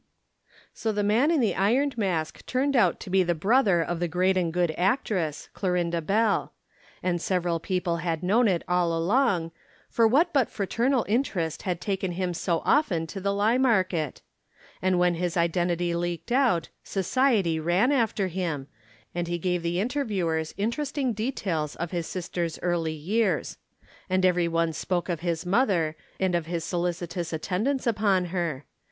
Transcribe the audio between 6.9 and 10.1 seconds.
And several people had known it all along, for